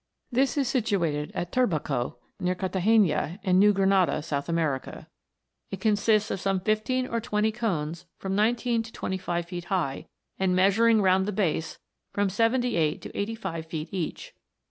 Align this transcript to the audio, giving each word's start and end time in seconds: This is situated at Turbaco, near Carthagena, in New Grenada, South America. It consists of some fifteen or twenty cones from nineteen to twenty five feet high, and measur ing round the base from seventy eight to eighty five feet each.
This 0.31 0.57
is 0.57 0.67
situated 0.67 1.31
at 1.35 1.51
Turbaco, 1.51 2.17
near 2.39 2.55
Carthagena, 2.55 3.37
in 3.43 3.59
New 3.59 3.71
Grenada, 3.71 4.23
South 4.23 4.49
America. 4.49 5.07
It 5.69 5.79
consists 5.79 6.31
of 6.31 6.39
some 6.41 6.59
fifteen 6.59 7.05
or 7.05 7.21
twenty 7.21 7.51
cones 7.51 8.07
from 8.17 8.35
nineteen 8.35 8.81
to 8.81 8.91
twenty 8.91 9.19
five 9.19 9.45
feet 9.45 9.65
high, 9.65 10.07
and 10.39 10.55
measur 10.57 10.89
ing 10.89 11.03
round 11.03 11.27
the 11.27 11.31
base 11.31 11.77
from 12.13 12.31
seventy 12.31 12.77
eight 12.77 13.03
to 13.03 13.15
eighty 13.15 13.35
five 13.35 13.67
feet 13.67 13.89
each. 13.91 14.33